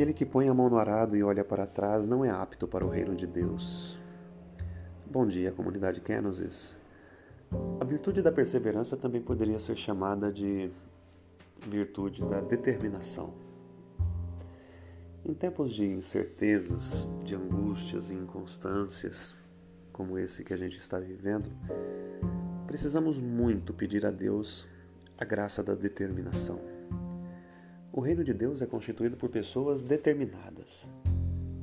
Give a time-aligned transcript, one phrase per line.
[0.00, 2.86] Aquele que põe a mão no arado e olha para trás não é apto para
[2.86, 4.00] o reino de Deus.
[5.04, 6.74] Bom dia, comunidade Kenosis.
[7.78, 10.70] A virtude da perseverança também poderia ser chamada de
[11.68, 13.34] virtude da determinação.
[15.22, 19.34] Em tempos de incertezas, de angústias e inconstâncias,
[19.92, 21.44] como esse que a gente está vivendo,
[22.66, 24.66] precisamos muito pedir a Deus
[25.18, 26.69] a graça da determinação.
[27.92, 30.88] O reino de Deus é constituído por pessoas determinadas,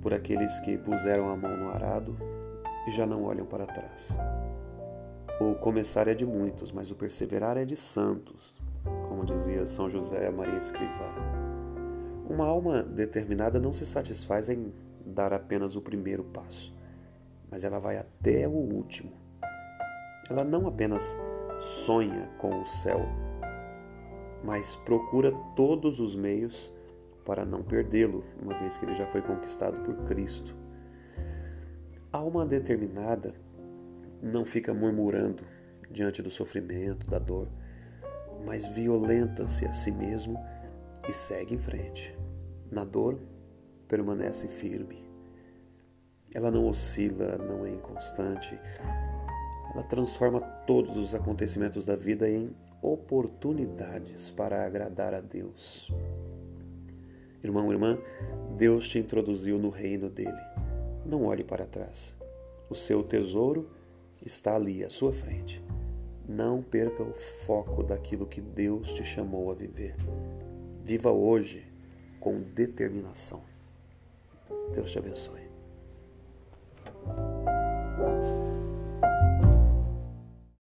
[0.02, 2.17] por aqueles que puseram a mão no arado
[2.86, 4.09] e já não olham para trás.
[5.40, 8.53] O começar é de muitos, mas o perseverar é de santos,
[9.08, 11.13] como dizia São José Maria Escrivá.
[12.30, 14.73] Uma alma determinada não se satisfaz em
[15.05, 16.75] dar apenas o primeiro passo,
[17.50, 19.14] mas ela vai até o último.
[20.30, 21.17] Ela não apenas
[21.58, 23.00] sonha com o céu,
[24.48, 26.72] mas procura todos os meios
[27.26, 30.56] para não perdê-lo, uma vez que ele já foi conquistado por Cristo.
[32.14, 33.36] A alma determinada
[34.23, 35.44] não fica murmurando
[35.92, 37.50] diante do sofrimento, da dor,
[38.45, 40.42] mas violenta-se a si mesmo
[41.09, 42.17] e segue em frente.
[42.72, 43.20] Na dor,
[43.86, 45.06] permanece firme.
[46.34, 48.58] Ela não oscila, não é inconstante.
[49.73, 55.92] Ela transforma todos os acontecimentos da vida em oportunidades para agradar a Deus.
[57.44, 57.98] Irmão, irmã,
[58.58, 60.42] Deus te introduziu no reino dele.
[61.06, 62.16] Não olhe para trás.
[62.70, 63.70] O seu tesouro
[64.26, 65.64] está ali à sua frente.
[66.28, 69.95] Não perca o foco daquilo que Deus te chamou a viver.
[70.84, 71.66] Viva hoje
[72.20, 73.42] com determinação.
[74.73, 75.48] Deus te abençoe.